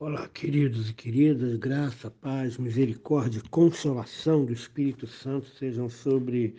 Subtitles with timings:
[0.00, 6.56] Olá, queridos e queridas, graça, paz, misericórdia, consolação do Espírito Santo sejam sobre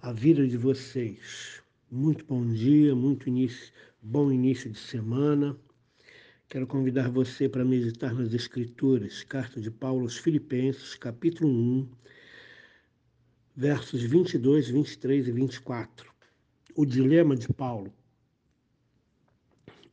[0.00, 1.60] a vida de vocês.
[1.90, 5.58] Muito bom dia, muito início, bom início de semana.
[6.48, 11.88] Quero convidar você para meditar nas Escrituras, carta de Paulo aos Filipenses, capítulo 1,
[13.56, 16.08] versos 22, 23 e 24.
[16.76, 17.92] O dilema de Paulo.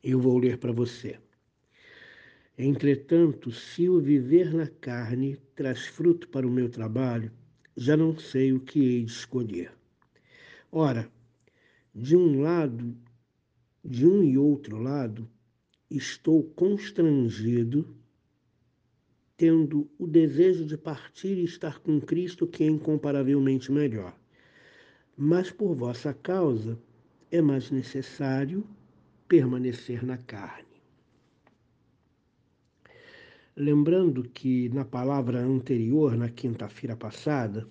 [0.00, 1.18] Eu vou ler para você.
[2.60, 7.30] Entretanto, se o viver na carne traz fruto para o meu trabalho,
[7.76, 9.72] já não sei o que hei de escolher.
[10.72, 11.08] Ora,
[11.94, 12.96] de um lado,
[13.84, 15.30] de um e outro lado,
[15.88, 17.96] estou constrangido,
[19.36, 24.18] tendo o desejo de partir e estar com Cristo, que é incomparavelmente melhor.
[25.16, 26.76] Mas por vossa causa
[27.30, 28.66] é mais necessário
[29.28, 30.67] permanecer na carne.
[33.60, 37.66] Lembrando que na palavra anterior, na quinta-feira passada,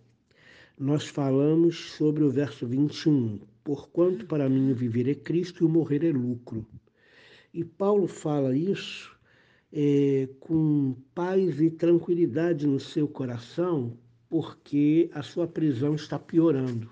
[0.77, 5.69] nós falamos sobre o verso 21, porquanto para mim o viver é Cristo e o
[5.69, 6.67] morrer é lucro.
[7.53, 9.17] E Paulo fala isso
[9.71, 13.97] é, com paz e tranquilidade no seu coração,
[14.29, 16.89] porque a sua prisão está piorando.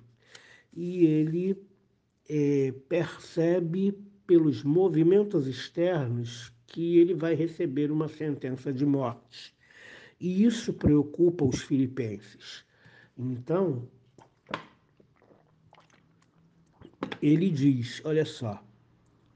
[0.74, 1.62] E ele
[2.30, 3.92] é, percebe
[4.26, 9.56] pelos movimentos externos que ele vai receber uma sentença de morte.
[10.20, 12.66] E isso preocupa os filipenses.
[13.18, 13.88] Então,
[17.22, 18.64] ele diz: Olha só,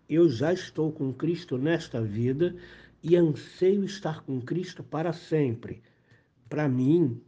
[0.07, 2.55] eu já estou com Cristo nesta vida
[3.01, 5.81] e anseio estar com Cristo para sempre.
[6.49, 7.21] Para mim,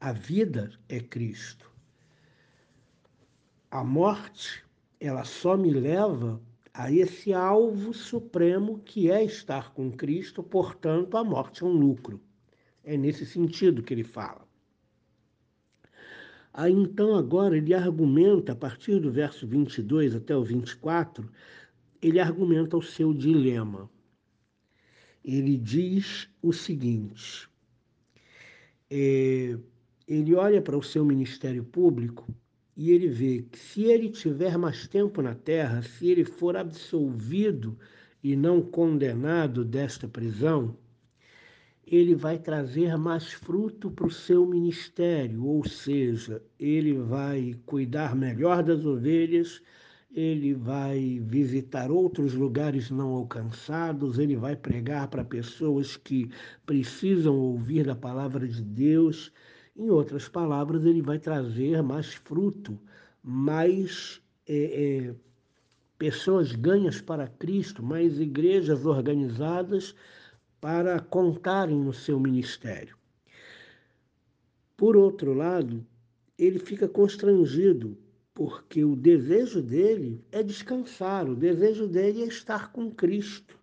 [0.00, 1.70] a vida é Cristo.
[3.70, 4.64] A morte,
[5.00, 6.40] ela só me leva
[6.74, 12.20] a esse alvo supremo que é estar com Cristo, portanto, a morte é um lucro.
[12.82, 14.46] É nesse sentido que ele fala.
[16.52, 21.30] Aí então, agora, ele argumenta, a partir do verso 22 até o 24,
[22.02, 23.88] ele argumenta o seu dilema.
[25.24, 27.48] Ele diz o seguinte:
[28.90, 29.56] é,
[30.06, 32.26] ele olha para o seu ministério público
[32.76, 37.78] e ele vê que se ele tiver mais tempo na terra, se ele for absolvido
[38.22, 40.76] e não condenado desta prisão,
[41.86, 48.62] ele vai trazer mais fruto para o seu ministério, ou seja, ele vai cuidar melhor
[48.62, 49.62] das ovelhas,
[50.10, 56.30] ele vai visitar outros lugares não alcançados, ele vai pregar para pessoas que
[56.64, 59.30] precisam ouvir da palavra de Deus
[59.76, 62.78] em outras palavras, ele vai trazer mais fruto,
[63.22, 65.14] mais é, é,
[65.98, 69.94] pessoas ganhas para Cristo, mais igrejas organizadas
[70.60, 72.96] para contarem no seu ministério.
[74.76, 75.86] Por outro lado,
[76.38, 77.96] ele fica constrangido,
[78.32, 83.58] porque o desejo dele é descansar, o desejo dele é estar com Cristo,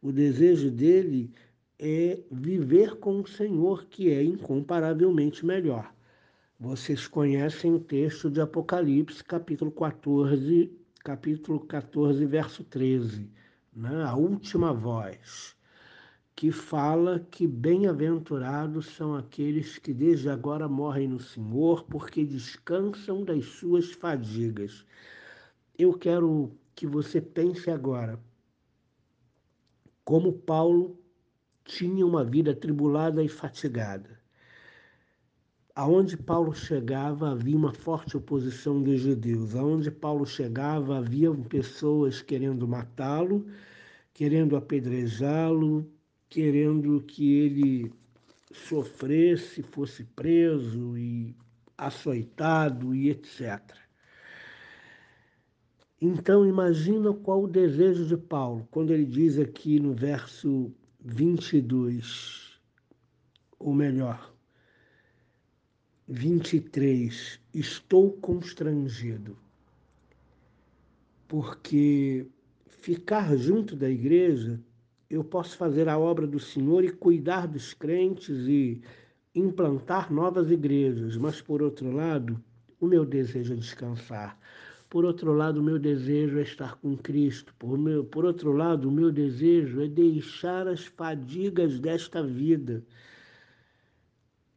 [0.00, 1.30] o desejo dele
[2.30, 5.94] viver com o Senhor, que é incomparavelmente melhor.
[6.58, 10.72] Vocês conhecem o texto de Apocalipse, capítulo 14,
[11.04, 13.30] capítulo 14, verso 13,
[13.72, 14.02] né?
[14.02, 15.54] a última voz,
[16.34, 23.44] que fala que bem-aventurados são aqueles que desde agora morrem no Senhor, porque descansam das
[23.44, 24.84] suas fadigas.
[25.78, 28.18] Eu quero que você pense agora,
[30.04, 30.98] como Paulo
[31.68, 34.18] tinha uma vida tribulada e fatigada.
[35.74, 39.54] Aonde Paulo chegava havia uma forte oposição dos judeus.
[39.54, 43.46] Aonde Paulo chegava havia pessoas querendo matá-lo,
[44.14, 45.86] querendo apedrejá-lo,
[46.28, 47.92] querendo que ele
[48.50, 51.36] sofresse, fosse preso e
[51.76, 53.60] açoitado e etc.
[56.00, 62.58] Então imagina qual o desejo de Paulo quando ele diz aqui no verso 22,
[63.58, 64.34] ou melhor,
[66.06, 69.36] 23, estou constrangido,
[71.26, 72.26] porque
[72.66, 74.60] ficar junto da igreja,
[75.10, 78.80] eu posso fazer a obra do Senhor e cuidar dos crentes e
[79.34, 82.42] implantar novas igrejas, mas por outro lado,
[82.80, 84.38] o meu desejo é descansar.
[84.90, 87.54] Por outro lado, o meu desejo é estar com Cristo.
[87.58, 92.82] Por, meu, por outro lado, o meu desejo é deixar as fadigas desta vida.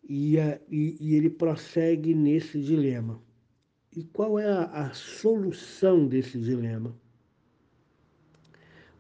[0.08, 3.22] E, a, e, e ele prossegue nesse dilema.
[3.96, 6.96] E qual é a, a solução desse dilema?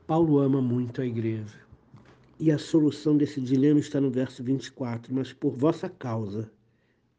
[0.05, 1.61] Paulo ama muito a igreja.
[2.37, 6.51] E a solução desse dilema está no verso 24: Mas por vossa causa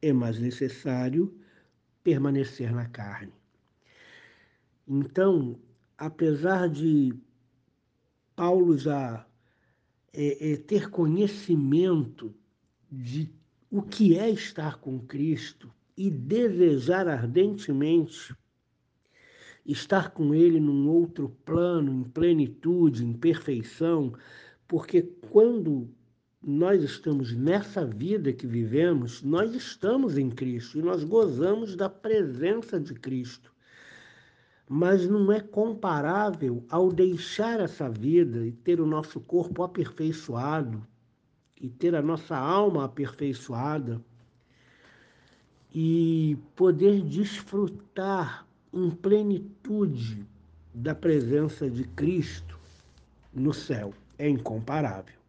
[0.02, 1.34] é mais necessário
[2.04, 3.32] permanecer na carne.
[4.86, 5.58] Então,
[5.96, 7.14] apesar de
[8.34, 9.26] Paulo já
[10.12, 12.34] é, é, ter conhecimento
[12.90, 13.32] de
[13.70, 18.34] o que é estar com Cristo e desejar ardentemente
[19.64, 24.12] estar com Ele num outro plano, em plenitude, em perfeição,
[24.66, 25.88] porque quando
[26.42, 32.80] nós estamos nessa vida que vivemos, nós estamos em Cristo e nós gozamos da presença
[32.80, 33.51] de Cristo.
[34.74, 40.82] Mas não é comparável ao deixar essa vida e ter o nosso corpo aperfeiçoado
[41.60, 44.02] e ter a nossa alma aperfeiçoada
[45.74, 50.26] e poder desfrutar em plenitude
[50.72, 52.58] da presença de Cristo
[53.30, 53.92] no céu.
[54.18, 55.20] É incomparável.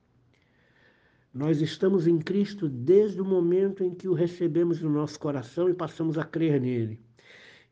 [1.34, 5.74] Nós estamos em Cristo desde o momento em que o recebemos no nosso coração e
[5.74, 6.98] passamos a crer nele.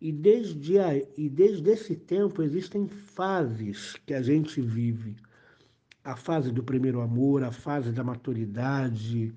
[0.02, 5.16] E desde, a, e desde esse tempo existem fases que a gente vive.
[6.04, 9.32] A fase do primeiro amor, a fase da maturidade,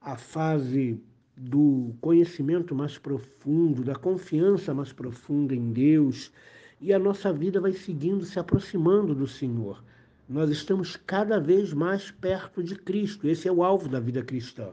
[0.00, 0.98] a fase
[1.36, 6.32] do conhecimento mais profundo, da confiança mais profunda em Deus,
[6.80, 9.84] e a nossa vida vai seguindo, se aproximando do Senhor
[10.28, 13.26] nós estamos cada vez mais perto de Cristo.
[13.26, 14.72] Esse é o alvo da vida cristã.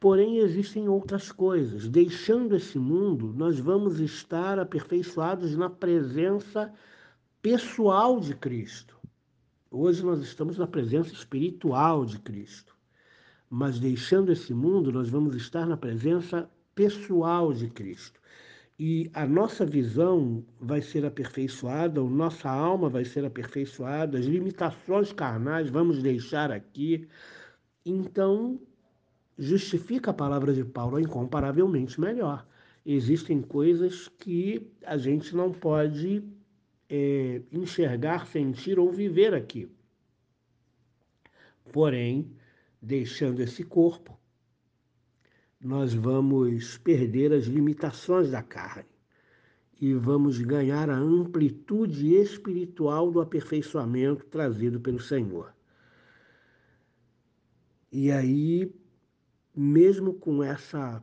[0.00, 1.88] Porém, existem outras coisas.
[1.88, 6.72] Deixando esse mundo, nós vamos estar aperfeiçoados na presença
[7.42, 8.96] pessoal de Cristo.
[9.70, 12.76] Hoje nós estamos na presença espiritual de Cristo.
[13.50, 18.20] Mas deixando esse mundo, nós vamos estar na presença pessoal de Cristo
[18.78, 25.12] e a nossa visão vai ser aperfeiçoada, a nossa alma vai ser aperfeiçoada, as limitações
[25.12, 27.08] carnais vamos deixar aqui.
[27.84, 28.60] Então,
[29.38, 32.46] justifica a palavra de Paulo incomparavelmente melhor.
[32.84, 36.24] Existem coisas que a gente não pode
[36.88, 39.70] é, enxergar, sentir ou viver aqui.
[41.72, 42.32] Porém,
[42.80, 44.18] deixando esse corpo,
[45.60, 48.88] nós vamos perder as limitações da carne
[49.80, 55.54] e vamos ganhar a amplitude espiritual do aperfeiçoamento trazido pelo Senhor.
[57.92, 58.72] E aí,
[59.58, 61.02] mesmo com essa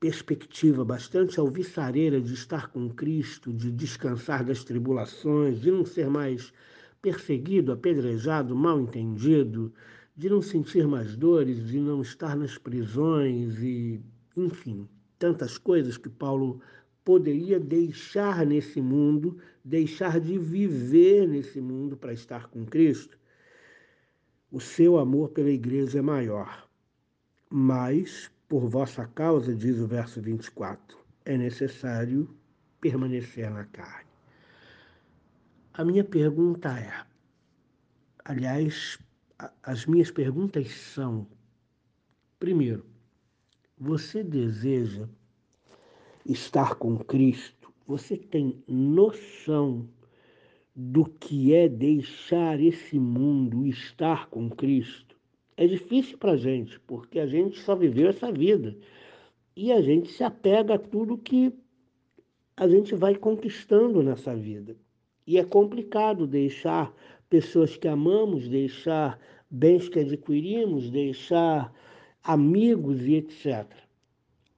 [0.00, 6.54] perspectiva bastante alvissareira de estar com Cristo, de descansar das tribulações, de não ser mais
[7.02, 9.74] perseguido, apedrejado, mal entendido,
[10.16, 14.00] de não sentir mais dores, de não estar nas prisões e,
[14.34, 14.88] enfim,
[15.18, 16.62] tantas coisas que Paulo
[17.04, 23.18] poderia deixar nesse mundo, deixar de viver nesse mundo para estar com Cristo.
[24.50, 26.65] O seu amor pela igreja é maior.
[27.48, 32.28] Mas, por vossa causa, diz o verso 24, é necessário
[32.80, 34.10] permanecer na carne.
[35.74, 37.04] A minha pergunta é:
[38.24, 38.98] aliás,
[39.62, 41.26] as minhas perguntas são:
[42.38, 42.84] primeiro,
[43.78, 45.08] você deseja
[46.24, 47.72] estar com Cristo?
[47.86, 49.88] Você tem noção
[50.74, 55.15] do que é deixar esse mundo estar com Cristo?
[55.56, 58.76] É difícil para a gente, porque a gente só viveu essa vida
[59.56, 61.52] e a gente se apega a tudo que
[62.56, 64.76] a gente vai conquistando nessa vida.
[65.26, 66.94] E é complicado deixar
[67.28, 69.18] pessoas que amamos, deixar
[69.50, 71.72] bens que adquirimos, deixar
[72.22, 73.66] amigos e etc.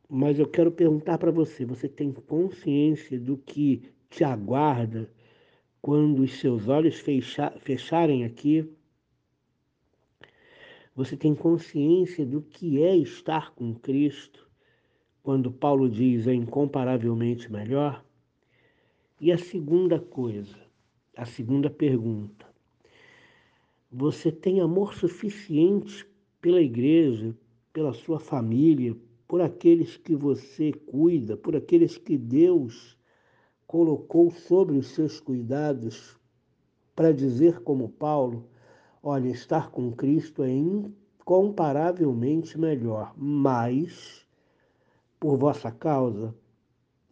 [0.08, 5.08] Mas eu quero perguntar para você: você tem consciência do que te aguarda
[5.80, 8.68] quando os seus olhos fecha fecharem aqui?
[10.98, 14.50] Você tem consciência do que é estar com Cristo
[15.22, 18.04] quando Paulo diz é incomparavelmente melhor?
[19.20, 20.58] E a segunda coisa,
[21.16, 22.44] a segunda pergunta:
[23.92, 26.04] você tem amor suficiente
[26.40, 27.32] pela igreja,
[27.72, 28.96] pela sua família,
[29.28, 32.98] por aqueles que você cuida, por aqueles que Deus
[33.68, 36.18] colocou sobre os seus cuidados,
[36.96, 38.48] para dizer como Paulo:
[39.08, 44.26] olha, estar com Cristo é incomparavelmente melhor, mas
[45.18, 46.34] por vossa causa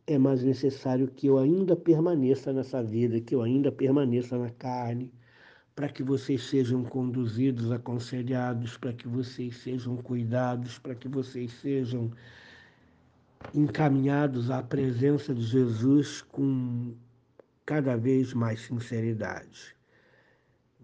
[0.06, 5.10] é mais necessário que eu ainda permaneça nessa vida, que eu ainda permaneça na carne
[5.74, 12.10] para que vocês sejam conduzidos, aconselhados, para que vocês sejam cuidados, para que vocês sejam
[13.54, 16.94] encaminhados à presença de Jesus com
[17.64, 19.75] cada vez mais sinceridade.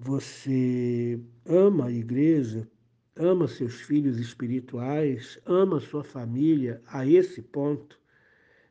[0.05, 2.69] Você ama a igreja,
[3.15, 8.01] ama seus filhos espirituais, ama sua família a esse ponto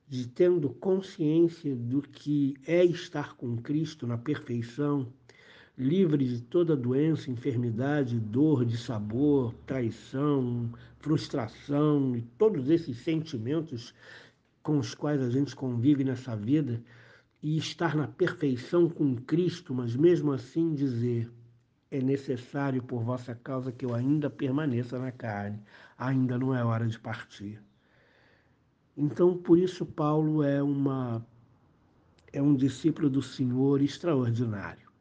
[0.09, 5.07] de tendo consciência do que é estar com Cristo na perfeição,
[5.77, 10.69] livre de toda doença, enfermidade, dor, de sabor, traição,
[10.99, 13.93] frustração e todos esses sentimentos
[14.61, 16.83] com os quais a gente convive nessa vida
[17.41, 21.31] e estar na perfeição com Cristo, mas mesmo assim dizer:
[21.89, 25.61] é necessário por vossa causa que eu ainda permaneça na carne,
[25.97, 27.61] ainda não é hora de partir.
[28.95, 31.25] Então, por isso, Paulo é, uma,
[32.31, 34.91] é um discípulo do Senhor extraordinário.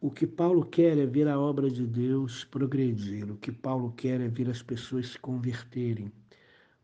[0.00, 4.20] O que Paulo quer é ver a obra de Deus progredir, o que Paulo quer
[4.20, 6.12] é ver as pessoas se converterem.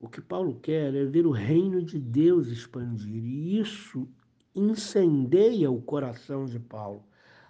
[0.02, 4.08] O que Paulo quer é ver o reino de Deus expandir, e isso
[4.52, 7.04] incendeia o coração de Paulo,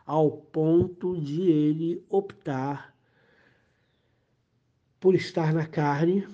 [0.04, 2.94] ao ponto de ele optar
[5.00, 6.28] por estar na carne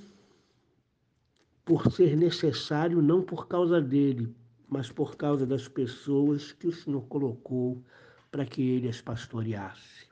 [1.65, 4.35] por ser necessário, não por causa dele,
[4.69, 7.81] mas por causa das pessoas que o Senhor colocou
[8.29, 10.09] para que ele as pastoreasse.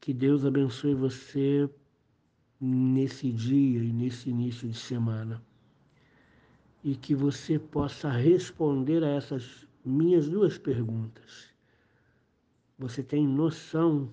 [0.00, 1.68] Que Deus abençoe você
[2.64, 5.42] nesse dia e nesse início de semana.
[6.84, 11.48] E que você possa responder a essas minhas duas perguntas.
[12.78, 14.12] Você tem noção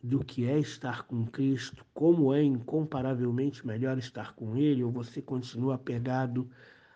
[0.00, 5.20] do que é estar com Cristo, como é incomparavelmente melhor estar com Ele, ou você
[5.20, 6.48] continua apegado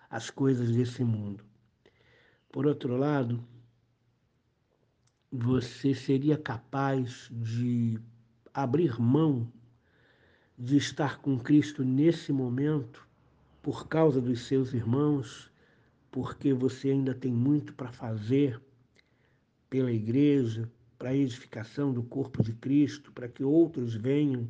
[0.09, 1.45] às coisas desse mundo.
[2.53, 3.45] Por outro lado,
[5.33, 7.99] você seria capaz de
[8.55, 9.51] abrir mão
[10.59, 13.07] de estar com Cristo nesse momento
[13.63, 15.51] por causa dos seus irmãos,
[16.11, 18.61] porque você ainda tem muito para fazer
[19.71, 24.49] pela igreja, para a edificação do corpo de Cristo, para que outros venham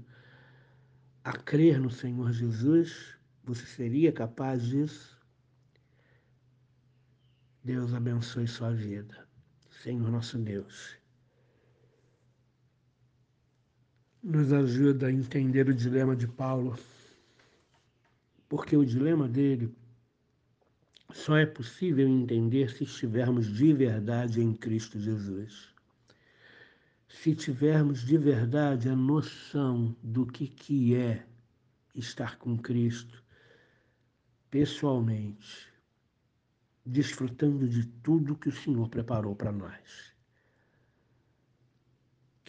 [1.24, 3.16] a crer no Senhor Jesus?
[3.44, 5.20] Você seria capaz disso?
[7.64, 9.26] Deus abençoe sua vida.
[9.70, 11.01] Senhor nosso Deus.
[14.22, 16.78] Nos ajuda a entender o dilema de Paulo,
[18.48, 19.74] porque o dilema dele
[21.12, 25.72] só é possível entender se estivermos de verdade em Cristo Jesus
[27.12, 31.24] se tivermos de verdade a noção do que, que é
[31.94, 33.22] estar com Cristo
[34.50, 35.68] pessoalmente,
[36.84, 40.11] desfrutando de tudo que o Senhor preparou para nós.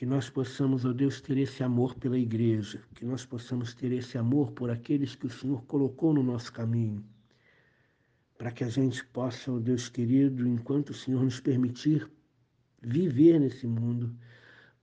[0.04, 4.18] Que nós possamos, ó Deus, ter esse amor pela igreja, que nós possamos ter esse
[4.18, 7.02] amor por aqueles que o Senhor colocou no nosso caminho,
[8.38, 12.06] para que a gente possa, ó Deus querido, enquanto o Senhor nos permitir,
[12.82, 14.14] viver nesse mundo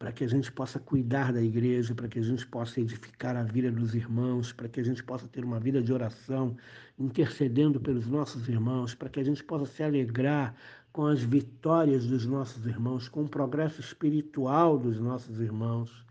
[0.01, 3.43] para que a gente possa cuidar da igreja, para que a gente possa edificar a
[3.43, 6.57] vida dos irmãos, para que a gente possa ter uma vida de oração,
[6.99, 10.55] intercedendo pelos nossos irmãos, para que a gente possa se alegrar
[10.93, 16.05] com as vitórias dos nossos irmãos, com o progresso espiritual dos nossos irmãos.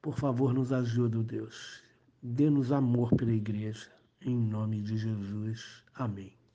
[0.00, 1.82] Por favor, nos ajude, Deus.
[2.22, 3.90] Dê-nos amor pela igreja.
[4.20, 5.82] Em nome de Jesus.
[5.94, 6.45] Amém.